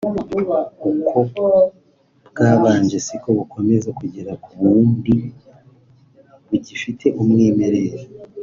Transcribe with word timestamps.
uko 1.21 1.45
bwabanje 2.29 2.97
siko 3.07 3.29
bukomeza 3.37 3.89
kugera 3.99 4.31
ku 4.43 4.49
wundi 4.61 5.15
bugifite 6.47 7.05
umwimerere 7.21 7.99